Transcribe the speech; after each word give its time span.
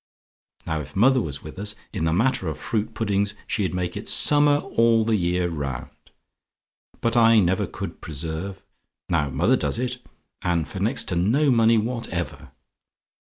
Now 0.65 0.81
if 0.81 0.95
mother 0.95 1.21
was 1.21 1.43
with 1.43 1.59
us, 1.59 1.75
in 1.93 2.05
the 2.05 2.11
matter 2.11 2.47
of 2.47 2.57
fruit 2.57 2.95
puddings 2.95 3.35
she'd 3.45 3.75
make 3.75 3.95
it 3.95 4.09
summer 4.09 4.57
all 4.57 5.05
the 5.05 5.15
year 5.15 5.47
round. 5.47 5.91
But 7.01 7.15
I 7.15 7.37
never 7.39 7.67
could 7.67 8.01
preserve 8.01 8.63
now 9.09 9.29
mother 9.29 9.55
does 9.55 9.77
it, 9.77 9.99
and 10.41 10.67
for 10.67 10.79
next 10.79 11.03
to 11.09 11.15
no 11.15 11.51
money 11.51 11.77
whatever. 11.77 12.49